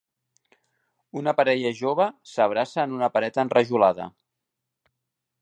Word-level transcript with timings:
Una 1.21 1.33
parella 1.39 1.73
jove 1.81 2.07
s'abraça 2.31 2.87
en 2.87 2.97
una 3.01 3.11
pared 3.19 3.39
enrajolada. 3.45 4.09